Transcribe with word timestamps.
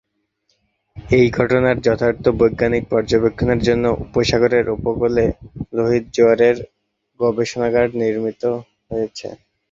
এই 1.11 1.25
ঘটনার 1.37 1.77
যথার্থ 1.81 2.25
বৈজ্ঞানিক 2.39 2.83
পর্যবেক্ষণের 2.89 3.59
জন্য 3.67 3.85
উপসাগরের 4.03 4.65
উপকূলে 4.69 5.25
লোহিত 5.73 6.05
জোয়ার 6.15 6.41
গবেষণাগার 7.19 7.87
নির্মিত 8.01 8.43
হয়েছে। 8.89 9.27